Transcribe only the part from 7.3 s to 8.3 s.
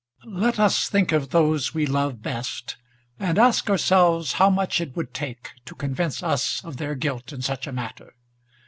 in such a matter.